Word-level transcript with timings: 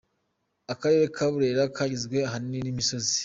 Akarere 0.73 1.05
ka 1.15 1.25
Burera 1.31 1.63
kagizwe 1.75 2.17
ahanini 2.27 2.59
n’imisozi. 2.63 3.17